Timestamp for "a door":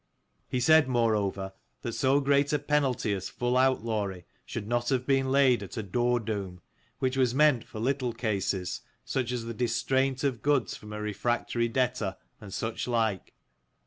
5.77-6.19